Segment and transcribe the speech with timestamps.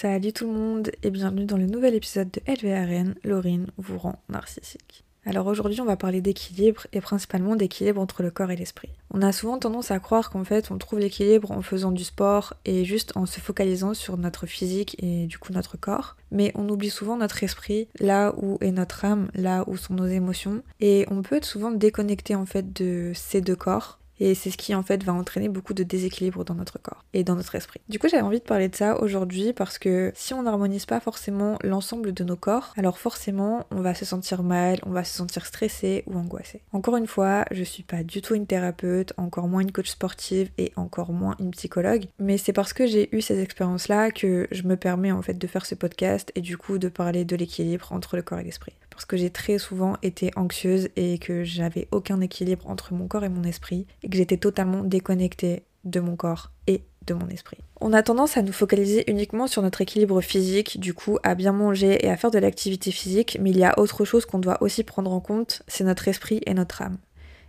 [0.00, 4.18] Salut tout le monde et bienvenue dans le nouvel épisode de LVRN, Laurine vous rend
[4.30, 5.04] narcissique.
[5.26, 8.88] Alors aujourd'hui on va parler d'équilibre et principalement d'équilibre entre le corps et l'esprit.
[9.12, 12.54] On a souvent tendance à croire qu'en fait on trouve l'équilibre en faisant du sport
[12.64, 16.16] et juste en se focalisant sur notre physique et du coup notre corps.
[16.30, 20.06] Mais on oublie souvent notre esprit, là où est notre âme, là où sont nos
[20.06, 20.62] émotions.
[20.80, 24.56] Et on peut être souvent déconnecté en fait de ces deux corps et c'est ce
[24.56, 27.80] qui en fait va entraîner beaucoup de déséquilibre dans notre corps et dans notre esprit.
[27.88, 31.00] Du coup j'avais envie de parler de ça aujourd'hui parce que si on n'harmonise pas
[31.00, 35.16] forcément l'ensemble de nos corps, alors forcément on va se sentir mal, on va se
[35.16, 36.60] sentir stressé ou angoissé.
[36.72, 40.50] Encore une fois, je suis pas du tout une thérapeute, encore moins une coach sportive
[40.58, 44.46] et encore moins une psychologue, mais c'est parce que j'ai eu ces expériences là que
[44.50, 47.36] je me permets en fait de faire ce podcast et du coup de parler de
[47.36, 51.44] l'équilibre entre le corps et l'esprit parce que j'ai très souvent été anxieuse et que
[51.44, 56.00] j'avais aucun équilibre entre mon corps et mon esprit et que j'étais totalement déconnectée de
[56.00, 57.58] mon corps et de mon esprit.
[57.80, 61.52] On a tendance à nous focaliser uniquement sur notre équilibre physique, du coup à bien
[61.52, 64.62] manger et à faire de l'activité physique, mais il y a autre chose qu'on doit
[64.62, 66.98] aussi prendre en compte, c'est notre esprit et notre âme.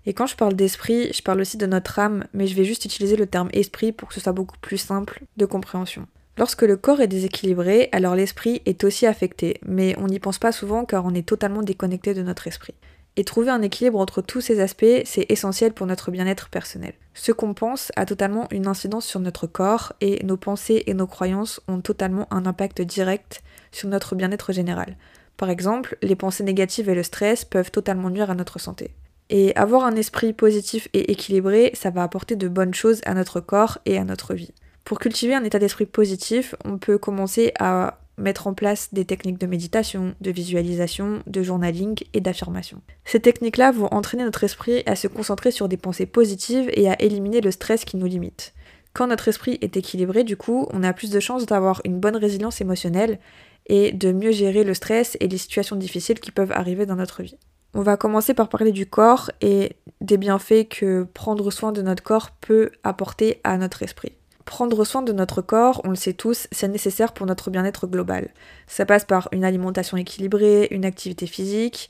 [0.05, 2.85] Et quand je parle d'esprit, je parle aussi de notre âme, mais je vais juste
[2.85, 6.07] utiliser le terme esprit pour que ce soit beaucoup plus simple de compréhension.
[6.37, 10.51] Lorsque le corps est déséquilibré, alors l'esprit est aussi affecté, mais on n'y pense pas
[10.51, 12.73] souvent car on est totalement déconnecté de notre esprit.
[13.17, 16.93] Et trouver un équilibre entre tous ces aspects, c'est essentiel pour notre bien-être personnel.
[17.13, 21.07] Ce qu'on pense a totalement une incidence sur notre corps et nos pensées et nos
[21.07, 23.43] croyances ont totalement un impact direct
[23.73, 24.95] sur notre bien-être général.
[25.35, 28.91] Par exemple, les pensées négatives et le stress peuvent totalement nuire à notre santé.
[29.29, 33.41] Et avoir un esprit positif et équilibré, ça va apporter de bonnes choses à notre
[33.41, 34.53] corps et à notre vie.
[34.83, 39.39] Pour cultiver un état d'esprit positif, on peut commencer à mettre en place des techniques
[39.39, 42.81] de méditation, de visualisation, de journaling et d'affirmation.
[43.05, 47.01] Ces techniques-là vont entraîner notre esprit à se concentrer sur des pensées positives et à
[47.01, 48.53] éliminer le stress qui nous limite.
[48.93, 52.17] Quand notre esprit est équilibré, du coup, on a plus de chances d'avoir une bonne
[52.17, 53.19] résilience émotionnelle
[53.67, 57.23] et de mieux gérer le stress et les situations difficiles qui peuvent arriver dans notre
[57.23, 57.37] vie.
[57.73, 62.03] On va commencer par parler du corps et des bienfaits que prendre soin de notre
[62.03, 64.11] corps peut apporter à notre esprit.
[64.51, 68.31] Prendre soin de notre corps, on le sait tous, c'est nécessaire pour notre bien-être global.
[68.67, 71.89] Ça passe par une alimentation équilibrée, une activité physique,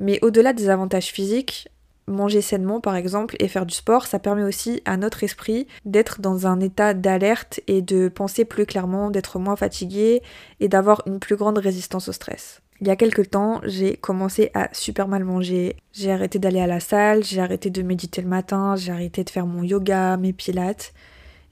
[0.00, 1.68] mais au-delà des avantages physiques,
[2.08, 6.20] manger sainement par exemple et faire du sport, ça permet aussi à notre esprit d'être
[6.20, 10.20] dans un état d'alerte et de penser plus clairement, d'être moins fatigué
[10.58, 12.60] et d'avoir une plus grande résistance au stress.
[12.80, 15.76] Il y a quelques temps, j'ai commencé à super mal manger.
[15.92, 19.30] J'ai arrêté d'aller à la salle, j'ai arrêté de méditer le matin, j'ai arrêté de
[19.30, 20.92] faire mon yoga, mes pilates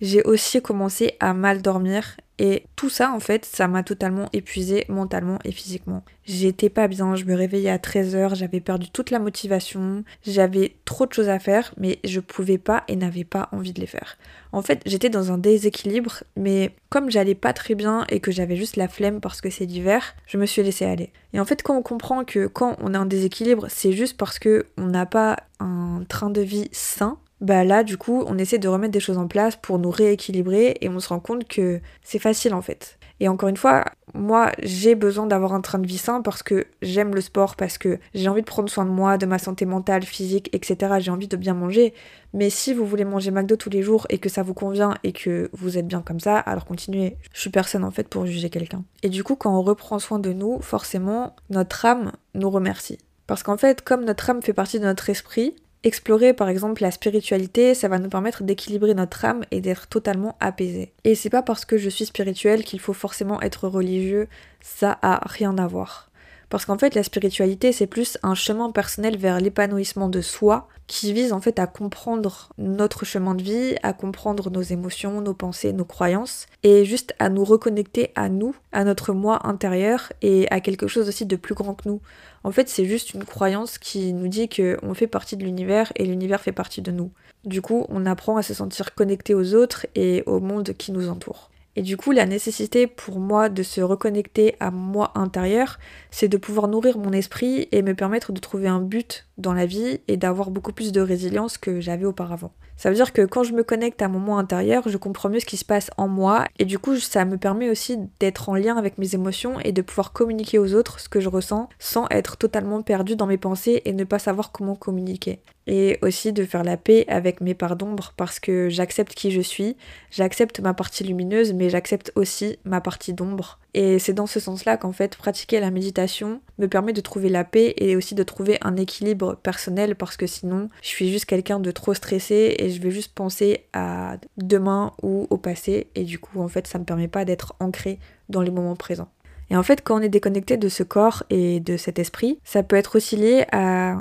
[0.01, 4.85] j'ai aussi commencé à mal dormir et tout ça en fait ça m'a totalement épuisé
[4.89, 6.05] mentalement et physiquement.
[6.25, 11.07] J'étais pas bien, je me réveillais à 13h, j'avais perdu toute la motivation, j'avais trop
[11.07, 14.19] de choses à faire mais je pouvais pas et n'avais pas envie de les faire.
[14.53, 18.57] En fait j'étais dans un déséquilibre mais comme j'allais pas très bien et que j'avais
[18.57, 21.13] juste la flemme parce que c'est l'hiver, je me suis laissée aller.
[21.33, 24.39] Et en fait quand on comprend que quand on a un déséquilibre c'est juste parce
[24.39, 28.59] que on n'a pas un train de vie sain, bah là du coup on essaie
[28.59, 31.81] de remettre des choses en place pour nous rééquilibrer et on se rend compte que
[32.03, 32.99] c'est facile en fait.
[33.21, 33.85] Et encore une fois,
[34.15, 37.79] moi j'ai besoin d'avoir un train de vie sain parce que j'aime le sport, parce
[37.79, 40.95] que j'ai envie de prendre soin de moi, de ma santé mentale, physique, etc.
[41.01, 41.95] J'ai envie de bien manger.
[42.33, 45.13] Mais si vous voulez manger McDo tous les jours et que ça vous convient et
[45.13, 47.17] que vous êtes bien comme ça, alors continuez.
[47.33, 48.85] Je suis personne en fait pour juger quelqu'un.
[49.03, 52.99] Et du coup quand on reprend soin de nous, forcément notre âme nous remercie.
[53.27, 56.91] Parce qu'en fait, comme notre âme fait partie de notre esprit, Explorer par exemple la
[56.91, 60.93] spiritualité, ça va nous permettre d'équilibrer notre âme et d'être totalement apaisé.
[61.05, 64.27] Et c'est pas parce que je suis spirituel qu'il faut forcément être religieux,
[64.61, 66.08] ça a rien à voir.
[66.51, 71.13] Parce qu'en fait la spiritualité c'est plus un chemin personnel vers l'épanouissement de soi qui
[71.13, 75.75] vise en fait à comprendre notre chemin de vie, à comprendre nos émotions, nos pensées,
[75.75, 80.61] nos croyances, et juste à nous reconnecter à nous, à notre moi intérieur et à
[80.61, 82.01] quelque chose aussi de plus grand que nous.
[82.43, 86.07] En fait, c'est juste une croyance qui nous dit qu'on fait partie de l'univers et
[86.07, 87.11] l'univers fait partie de nous.
[87.45, 91.11] Du coup, on apprend à se sentir connecté aux autres et au monde qui nous
[91.11, 91.51] entoure.
[91.79, 95.79] Et du coup, la nécessité pour moi de se reconnecter à moi intérieur,
[96.11, 99.67] c'est de pouvoir nourrir mon esprit et me permettre de trouver un but dans la
[99.67, 102.53] vie et d'avoir beaucoup plus de résilience que j'avais auparavant.
[102.77, 105.41] Ça veut dire que quand je me connecte à mon moi intérieur, je comprends mieux
[105.41, 108.55] ce qui se passe en moi et du coup ça me permet aussi d'être en
[108.55, 112.07] lien avec mes émotions et de pouvoir communiquer aux autres ce que je ressens sans
[112.11, 115.41] être totalement perdu dans mes pensées et ne pas savoir comment communiquer.
[115.67, 119.41] Et aussi de faire la paix avec mes parts d'ombre parce que j'accepte qui je
[119.41, 119.77] suis,
[120.11, 124.77] j'accepte ma partie lumineuse mais j'accepte aussi ma partie d'ombre et c'est dans ce sens-là
[124.77, 128.59] qu'en fait, pratiquer la méditation me permet de trouver la paix et aussi de trouver
[128.63, 132.81] un équilibre personnel parce que sinon, je suis juste quelqu'un de trop stressé et je
[132.81, 136.85] vais juste penser à demain ou au passé et du coup, en fait, ça me
[136.85, 137.99] permet pas d'être ancré
[138.29, 139.09] dans les moments présents.
[139.51, 142.63] Et en fait, quand on est déconnecté de ce corps et de cet esprit, ça
[142.63, 143.97] peut être aussi lié à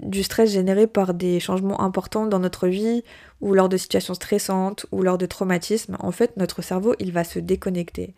[0.00, 3.02] du stress généré par des changements importants dans notre vie
[3.40, 5.96] ou lors de situations stressantes ou lors de traumatismes.
[5.98, 8.14] En fait, notre cerveau, il va se déconnecter.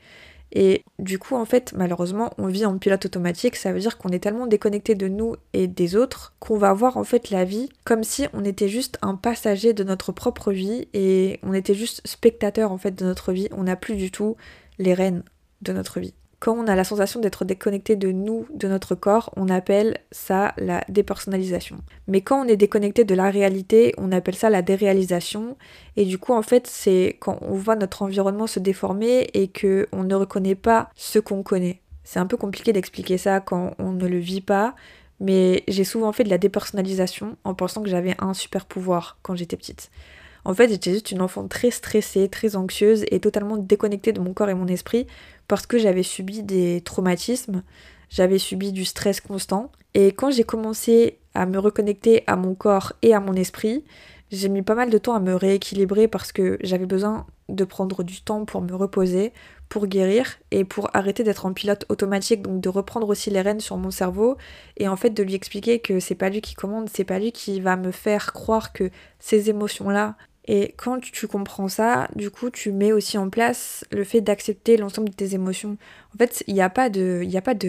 [0.53, 3.57] Et du coup, en fait, malheureusement, on vit en pilote automatique.
[3.57, 6.97] Ça veut dire qu'on est tellement déconnecté de nous et des autres qu'on va voir
[6.97, 10.87] en fait la vie comme si on était juste un passager de notre propre vie
[10.95, 13.49] et on était juste spectateur en fait de notre vie.
[13.53, 14.37] On n'a plus du tout
[14.79, 15.25] les rênes
[15.63, 16.15] de notre vie.
[16.45, 20.53] Quand on a la sensation d'être déconnecté de nous, de notre corps, on appelle ça
[20.59, 21.79] la dépersonnalisation.
[22.07, 25.57] Mais quand on est déconnecté de la réalité, on appelle ça la déréalisation.
[25.97, 29.89] Et du coup, en fait, c'est quand on voit notre environnement se déformer et que
[29.91, 31.81] on ne reconnaît pas ce qu'on connaît.
[32.03, 34.75] C'est un peu compliqué d'expliquer ça quand on ne le vit pas,
[35.21, 39.35] mais j'ai souvent fait de la dépersonnalisation en pensant que j'avais un super pouvoir quand
[39.35, 39.91] j'étais petite.
[40.45, 44.35] En fait, j'étais juste une enfant très stressée, très anxieuse et totalement déconnectée de mon
[44.35, 45.07] corps et mon esprit
[45.49, 47.63] parce que j'avais subi des traumatismes,
[48.11, 49.73] j'avais subi du stress constant.
[49.95, 53.85] Et quand j'ai commencé à me reconnecter à mon corps et à mon esprit,
[54.31, 58.03] j'ai mis pas mal de temps à me rééquilibrer parce que j'avais besoin de prendre
[58.03, 59.33] du temps pour me reposer,
[59.69, 63.61] pour guérir et pour arrêter d'être en pilote automatique, donc de reprendre aussi les rênes
[63.61, 64.37] sur mon cerveau
[64.77, 67.33] et en fait de lui expliquer que c'est pas lui qui commande, c'est pas lui
[67.33, 72.51] qui va me faire croire que ces émotions-là, et quand tu comprends ça, du coup,
[72.51, 75.79] tu mets aussi en place le fait d'accepter l'ensemble de tes émotions.
[76.15, 77.23] En fait, il n'y a, pas de,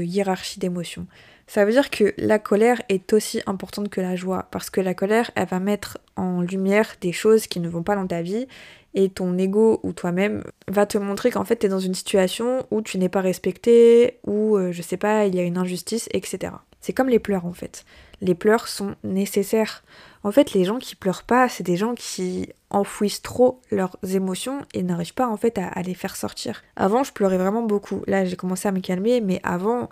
[0.04, 1.08] hiérarchie d'émotions.
[1.48, 4.94] Ça veut dire que la colère est aussi importante que la joie, parce que la
[4.94, 8.48] colère, elle va mettre en lumière des choses qui ne vont pas dans ta vie,
[8.94, 12.66] et ton ego ou toi-même va te montrer qu'en fait, tu es dans une situation
[12.72, 16.10] où tu n'es pas respecté, où, euh, je sais pas, il y a une injustice,
[16.12, 16.54] etc.
[16.82, 17.86] C'est comme les pleurs, en fait.
[18.22, 19.84] Les pleurs sont nécessaires.
[20.24, 24.62] En fait, les gens qui pleurent pas, c'est des gens qui enfouissent trop leurs émotions
[24.74, 26.64] et n'arrivent pas en fait à, les faire sortir.
[26.76, 28.02] Avant, je pleurais vraiment beaucoup.
[28.08, 29.90] Là, j'ai commencé à me calmer, mais avant,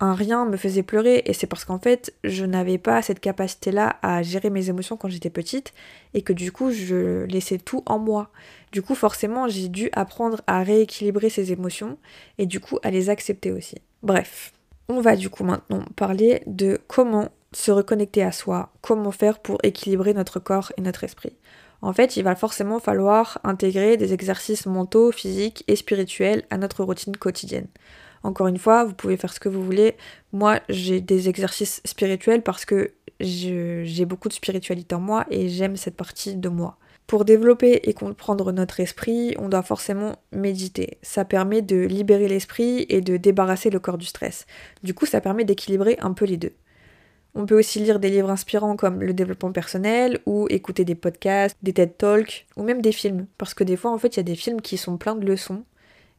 [0.00, 3.96] un rien me faisait pleurer et c'est parce qu'en fait, je n'avais pas cette capacité-là
[4.02, 5.72] à gérer mes émotions quand j'étais petite
[6.14, 8.30] et que du coup, je laissais tout en moi.
[8.72, 11.98] Du coup, forcément, j'ai dû apprendre à rééquilibrer ces émotions
[12.38, 13.76] et du coup à les accepter aussi.
[14.02, 14.52] Bref,
[14.88, 19.58] on va du coup maintenant parler de comment se reconnecter à soi, comment faire pour
[19.62, 21.36] équilibrer notre corps et notre esprit.
[21.82, 26.82] En fait, il va forcément falloir intégrer des exercices mentaux, physiques et spirituels à notre
[26.82, 27.68] routine quotidienne.
[28.22, 29.96] Encore une fois, vous pouvez faire ce que vous voulez.
[30.32, 35.76] Moi, j'ai des exercices spirituels parce que j'ai beaucoup de spiritualité en moi et j'aime
[35.76, 36.78] cette partie de moi.
[37.06, 40.96] Pour développer et comprendre notre esprit, on doit forcément méditer.
[41.02, 44.46] Ça permet de libérer l'esprit et de débarrasser le corps du stress.
[44.82, 46.54] Du coup, ça permet d'équilibrer un peu les deux.
[47.34, 51.56] On peut aussi lire des livres inspirants comme le développement personnel ou écouter des podcasts,
[51.62, 53.26] des TED Talks ou même des films.
[53.38, 55.26] Parce que des fois, en fait, il y a des films qui sont pleins de
[55.26, 55.64] leçons.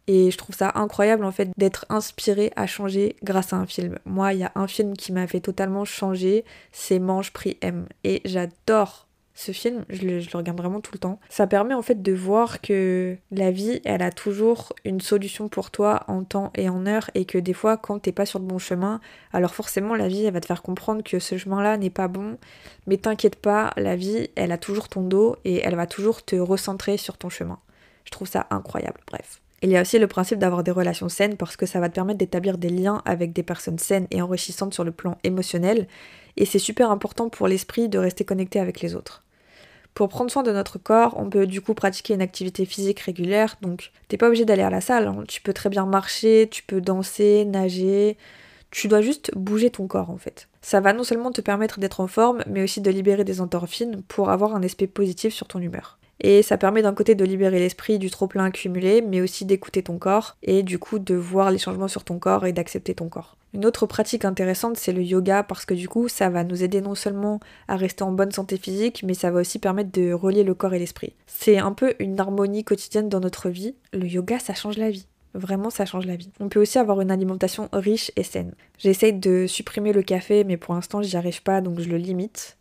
[0.07, 3.97] Et je trouve ça incroyable en fait d'être inspiré à changer grâce à un film.
[4.05, 7.87] Moi, il y a un film qui m'a fait totalement changer, c'est Mange Prix M.
[8.03, 9.04] Et j'adore
[9.37, 11.19] ce film, je le, regarde vraiment tout le temps.
[11.29, 15.71] Ça permet en fait de voir que la vie, elle a toujours une solution pour
[15.71, 18.45] toi en temps et en heure et que des fois, quand t'es pas sur le
[18.45, 19.01] bon chemin,
[19.33, 22.37] alors forcément la vie, elle va te faire comprendre que ce chemin-là n'est pas bon.
[22.87, 26.37] Mais t'inquiète pas, la vie, elle a toujours ton dos et elle va toujours te
[26.37, 27.59] recentrer sur ton chemin.
[28.05, 29.41] Je trouve ça incroyable, bref.
[29.61, 31.95] Il y a aussi le principe d'avoir des relations saines parce que ça va te
[31.95, 35.87] permettre d'établir des liens avec des personnes saines et enrichissantes sur le plan émotionnel.
[36.37, 39.24] Et c'est super important pour l'esprit de rester connecté avec les autres.
[39.95, 43.55] Pour prendre soin de notre corps, on peut du coup pratiquer une activité physique régulière.
[43.61, 45.07] Donc, t'es pas obligé d'aller à la salle.
[45.07, 45.23] Hein.
[45.25, 48.17] Tu peux très bien marcher, tu peux danser, nager.
[48.71, 50.49] Tu dois juste bouger ton corps en fait.
[50.61, 54.01] Ça va non seulement te permettre d'être en forme, mais aussi de libérer des endorphines
[54.09, 55.97] pour avoir un aspect positif sur ton humeur.
[56.19, 59.97] Et ça permet d'un côté de libérer l'esprit du trop-plein accumulé, mais aussi d'écouter ton
[59.97, 63.37] corps et du coup de voir les changements sur ton corps et d'accepter ton corps.
[63.55, 66.81] Une autre pratique intéressante, c'est le yoga parce que du coup, ça va nous aider
[66.81, 70.43] non seulement à rester en bonne santé physique, mais ça va aussi permettre de relier
[70.43, 71.13] le corps et l'esprit.
[71.25, 73.73] C'est un peu une harmonie quotidienne dans notre vie.
[73.93, 75.07] Le yoga, ça change la vie.
[75.33, 76.31] Vraiment, ça change la vie.
[76.41, 78.55] On peut aussi avoir une alimentation riche et saine.
[78.77, 82.57] J'essaye de supprimer le café, mais pour l'instant, j'y arrive pas, donc je le limite.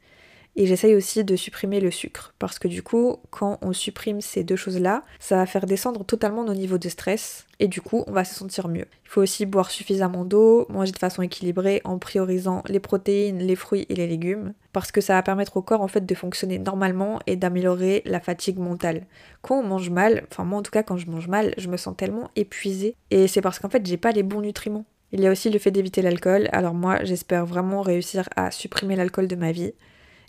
[0.56, 4.44] Et j'essaye aussi de supprimer le sucre parce que du coup, quand on supprime ces
[4.44, 8.12] deux choses-là, ça va faire descendre totalement nos niveaux de stress et du coup, on
[8.12, 8.86] va se sentir mieux.
[9.04, 13.56] Il faut aussi boire suffisamment d'eau, manger de façon équilibrée en priorisant les protéines, les
[13.56, 16.58] fruits et les légumes parce que ça va permettre au corps en fait de fonctionner
[16.58, 19.06] normalement et d'améliorer la fatigue mentale.
[19.42, 21.76] Quand on mange mal, enfin moi en tout cas quand je mange mal, je me
[21.76, 24.84] sens tellement épuisée et c'est parce qu'en fait, j'ai pas les bons nutriments.
[25.12, 26.48] Il y a aussi le fait d'éviter l'alcool.
[26.50, 29.72] Alors moi, j'espère vraiment réussir à supprimer l'alcool de ma vie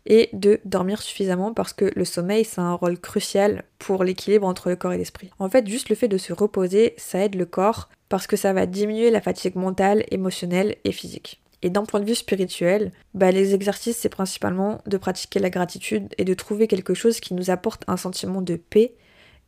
[0.06, 4.70] et de dormir suffisamment parce que le sommeil c'est un rôle crucial pour l'équilibre entre
[4.70, 5.32] le corps et l'esprit.
[5.40, 8.54] En fait, juste le fait de se reposer, ça aide le corps parce que ça
[8.54, 11.42] va diminuer la fatigue mentale, émotionnelle et physique.
[11.62, 16.14] Et d'un point de vue spirituel, bah, les exercices, c'est principalement de pratiquer la gratitude
[16.18, 18.94] et de trouver quelque chose qui nous apporte un sentiment de paix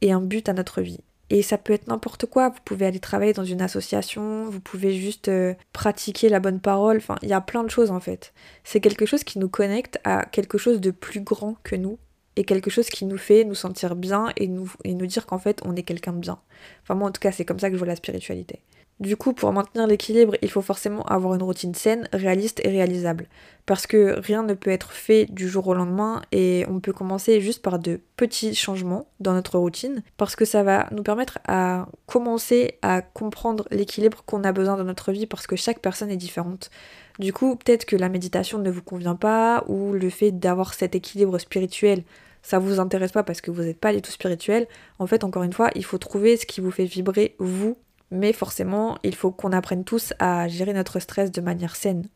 [0.02, 1.00] et un but à notre vie.
[1.30, 2.50] Et ça peut être n'importe quoi.
[2.50, 6.98] Vous pouvez aller travailler dans une association, vous pouvez juste euh, pratiquer la bonne parole.
[6.98, 8.34] Enfin, il y a plein de choses en fait.
[8.64, 11.98] C'est quelque chose qui nous connecte à quelque chose de plus grand que nous
[12.38, 15.40] et quelque chose qui nous fait nous sentir bien et nous, et nous dire qu'en
[15.40, 16.40] fait on est quelqu'un de bien.
[16.84, 18.62] Enfin, moi en tout cas, c'est comme ça que je vois la spiritualité.
[19.00, 23.28] Du coup, pour maintenir l'équilibre, il faut forcément avoir une routine saine, réaliste et réalisable.
[23.68, 27.40] Parce que rien ne peut être fait du jour au lendemain et on peut commencer
[27.40, 31.88] juste par de petits changements dans notre routine parce que ça va nous permettre à
[32.08, 36.18] commencer à comprendre l'équilibre qu'on a besoin dans notre vie parce que chaque personne est
[36.18, 36.72] différente.
[37.20, 40.96] Du coup, peut-être que la méditation ne vous convient pas ou le fait d'avoir cet
[40.96, 42.04] équilibre spirituel
[42.44, 44.68] ça vous intéresse pas parce que vous n'êtes pas du tout spirituel.
[45.00, 47.76] En fait, encore une fois, il faut trouver ce qui vous fait vibrer vous
[48.12, 52.08] mais forcément, il faut qu'on apprenne tous à gérer notre stress de manière saine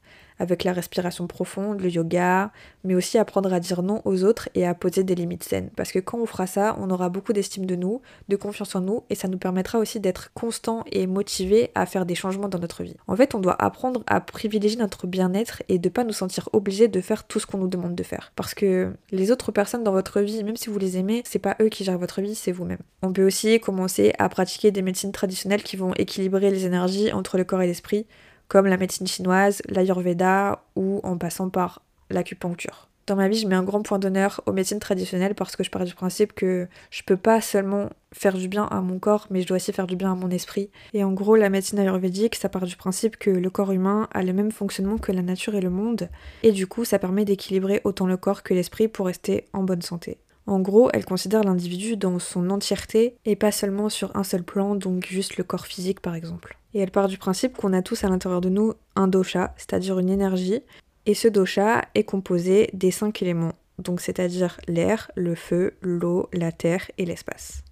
[0.41, 2.51] avec la respiration profonde, le yoga,
[2.83, 5.69] mais aussi apprendre à dire non aux autres et à poser des limites saines.
[5.75, 8.81] Parce que quand on fera ça, on aura beaucoup d'estime de nous, de confiance en
[8.81, 12.57] nous, et ça nous permettra aussi d'être constant et motivé à faire des changements dans
[12.57, 12.95] notre vie.
[13.05, 16.87] En fait, on doit apprendre à privilégier notre bien-être et de pas nous sentir obligés
[16.87, 18.31] de faire tout ce qu'on nous demande de faire.
[18.35, 21.55] Parce que les autres personnes dans votre vie, même si vous les aimez, c'est pas
[21.61, 22.79] eux qui gèrent votre vie, c'est vous-même.
[23.03, 27.37] On peut aussi commencer à pratiquer des médecines traditionnelles qui vont équilibrer les énergies entre
[27.37, 28.07] le corps et l'esprit
[28.51, 32.89] comme la médecine chinoise, l'ayurveda ou en passant par l'acupuncture.
[33.07, 35.71] Dans ma vie, je mets un grand point d'honneur aux médecines traditionnelles parce que je
[35.71, 39.41] pars du principe que je peux pas seulement faire du bien à mon corps, mais
[39.41, 40.69] je dois aussi faire du bien à mon esprit.
[40.93, 44.21] Et en gros, la médecine ayurvédique, ça part du principe que le corps humain a
[44.21, 46.09] le même fonctionnement que la nature et le monde,
[46.43, 49.81] et du coup, ça permet d'équilibrer autant le corps que l'esprit pour rester en bonne
[49.81, 50.17] santé.
[50.47, 54.75] En gros, elle considère l'individu dans son entièreté et pas seulement sur un seul plan,
[54.75, 56.57] donc juste le corps physique par exemple.
[56.73, 59.99] Et elle part du principe qu'on a tous à l'intérieur de nous un dosha, c'est-à-dire
[59.99, 60.61] une énergie,
[61.05, 66.51] et ce dosha est composé des cinq éléments, donc c'est-à-dire l'air, le feu, l'eau, la
[66.51, 67.63] terre et l'espace.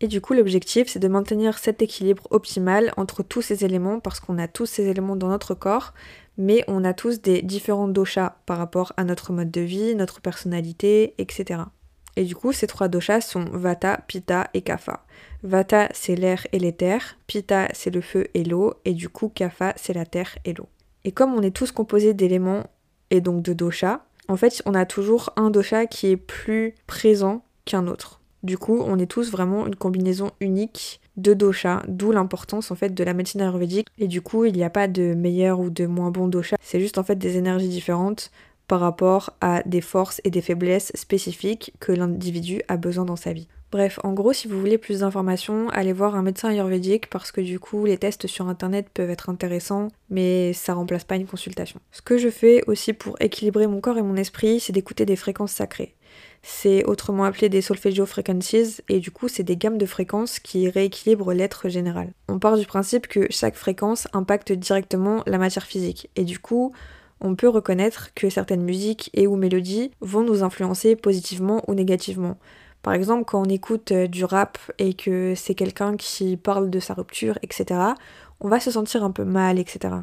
[0.00, 4.18] Et du coup, l'objectif, c'est de maintenir cet équilibre optimal entre tous ces éléments, parce
[4.18, 5.94] qu'on a tous ces éléments dans notre corps,
[6.36, 10.20] mais on a tous des différents doshas par rapport à notre mode de vie, notre
[10.20, 11.62] personnalité, etc.
[12.16, 15.04] Et du coup, ces trois doshas sont Vata, Pitta et Kapha.
[15.42, 19.72] Vata, c'est l'air et l'éther, Pitta, c'est le feu et l'eau, et du coup, Kapha,
[19.76, 20.68] c'est la terre et l'eau.
[21.04, 22.64] Et comme on est tous composés d'éléments
[23.10, 27.44] et donc de doshas, en fait, on a toujours un dosha qui est plus présent
[27.64, 28.20] qu'un autre.
[28.42, 32.90] Du coup, on est tous vraiment une combinaison unique de doshas, d'où l'importance en fait
[32.90, 33.88] de la médecine ayurvédique.
[33.98, 36.80] Et du coup, il n'y a pas de meilleur ou de moins bon dosha, c'est
[36.80, 38.30] juste en fait des énergies différentes
[38.72, 43.34] par rapport à des forces et des faiblesses spécifiques que l'individu a besoin dans sa
[43.34, 43.46] vie.
[43.70, 47.42] Bref, en gros, si vous voulez plus d'informations, allez voir un médecin ayurvédique parce que
[47.42, 51.80] du coup, les tests sur internet peuvent être intéressants, mais ça remplace pas une consultation.
[51.90, 55.16] Ce que je fais aussi pour équilibrer mon corps et mon esprit, c'est d'écouter des
[55.16, 55.94] fréquences sacrées.
[56.42, 60.70] C'est autrement appelé des solfeggio frequencies et du coup, c'est des gammes de fréquences qui
[60.70, 62.14] rééquilibrent l'être général.
[62.26, 66.72] On part du principe que chaque fréquence impacte directement la matière physique et du coup,
[67.22, 72.36] on peut reconnaître que certaines musiques et ou mélodies vont nous influencer positivement ou négativement.
[72.82, 76.80] Par exemple, quand on écoute euh, du rap et que c'est quelqu'un qui parle de
[76.80, 77.80] sa rupture, etc.,
[78.40, 79.94] on va se sentir un peu mal, etc.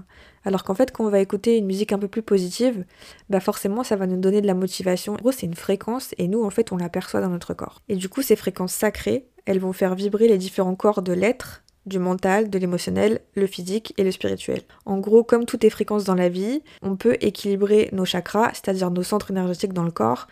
[0.46, 2.86] Alors qu'en fait, quand on va écouter une musique un peu plus positive,
[3.30, 5.14] bah forcément, ça va nous donner de la motivation.
[5.14, 7.82] En gros, c'est une fréquence et nous, en fait, on l'aperçoit dans notre corps.
[7.90, 11.64] Et du coup, ces fréquences sacrées, elles vont faire vibrer les différents corps de l'être
[11.90, 14.62] du mental, de l'émotionnel, le physique et le spirituel.
[14.86, 18.92] En gros, comme toutes les fréquences dans la vie, on peut équilibrer nos chakras, c'est-à-dire
[18.92, 20.28] nos centres énergétiques dans le corps,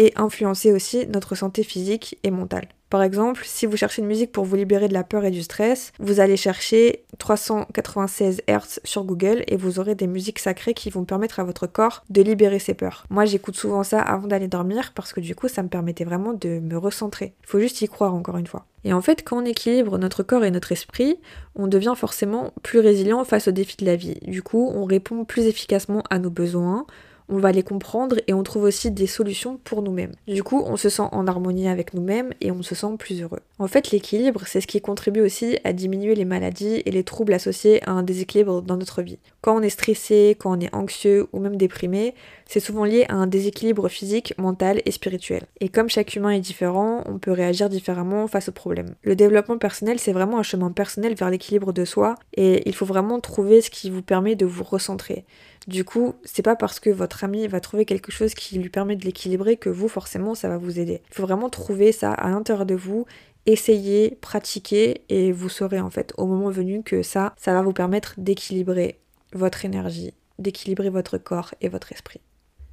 [0.00, 2.68] et influencer aussi notre santé physique et mentale.
[2.88, 5.42] Par exemple, si vous cherchez une musique pour vous libérer de la peur et du
[5.42, 10.88] stress, vous allez chercher 396 Hz sur Google et vous aurez des musiques sacrées qui
[10.88, 13.04] vont permettre à votre corps de libérer ses peurs.
[13.10, 16.32] Moi, j'écoute souvent ça avant d'aller dormir parce que du coup, ça me permettait vraiment
[16.32, 17.34] de me recentrer.
[17.42, 18.64] Il faut juste y croire encore une fois.
[18.84, 21.20] Et en fait, quand on équilibre notre corps et notre esprit,
[21.54, 24.18] on devient forcément plus résilient face aux défis de la vie.
[24.22, 26.86] Du coup, on répond plus efficacement à nos besoins,
[27.30, 30.12] on va les comprendre et on trouve aussi des solutions pour nous-mêmes.
[30.26, 33.40] Du coup, on se sent en harmonie avec nous-mêmes et on se sent plus heureux.
[33.58, 37.32] En fait, l'équilibre, c'est ce qui contribue aussi à diminuer les maladies et les troubles
[37.32, 39.18] associés à un déséquilibre dans notre vie.
[39.40, 42.14] Quand on est stressé, quand on est anxieux ou même déprimé,
[42.46, 45.44] c'est souvent lié à un déséquilibre physique, mental et spirituel.
[45.60, 48.94] Et comme chaque humain est différent, on peut réagir différemment face aux problèmes.
[49.02, 52.86] Le développement personnel, c'est vraiment un chemin personnel vers l'équilibre de soi et il faut
[52.86, 55.24] vraiment trouver ce qui vous permet de vous recentrer.
[55.66, 58.96] Du coup, c'est pas parce que votre ami va trouver quelque chose qui lui permet
[58.96, 61.02] de l'équilibrer que vous, forcément, ça va vous aider.
[61.10, 63.06] Il faut vraiment trouver ça à l'intérieur de vous
[63.46, 67.72] essayez, pratiquez et vous saurez en fait au moment venu que ça, ça va vous
[67.72, 68.98] permettre d'équilibrer
[69.32, 72.20] votre énergie, d'équilibrer votre corps et votre esprit.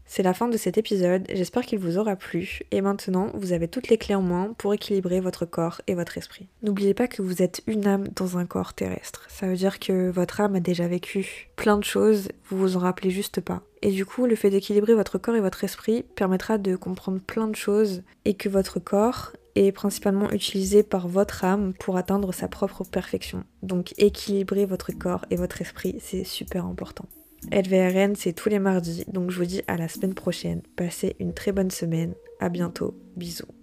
[0.09, 3.67] C'est la fin de cet épisode, j'espère qu'il vous aura plu et maintenant vous avez
[3.67, 6.47] toutes les clés en main pour équilibrer votre corps et votre esprit.
[6.63, 10.09] N'oubliez pas que vous êtes une âme dans un corps terrestre, ça veut dire que
[10.09, 13.61] votre âme a déjà vécu plein de choses, vous vous en rappelez juste pas.
[13.81, 17.47] Et du coup, le fait d'équilibrer votre corps et votre esprit permettra de comprendre plein
[17.47, 22.47] de choses et que votre corps est principalement utilisé par votre âme pour atteindre sa
[22.47, 23.43] propre perfection.
[23.61, 27.07] Donc équilibrer votre corps et votre esprit, c'est super important.
[27.51, 30.61] LVRN, c'est tous les mardis, donc je vous dis à la semaine prochaine.
[30.75, 32.13] Passez une très bonne semaine.
[32.39, 32.95] À bientôt.
[33.15, 33.56] Bisous.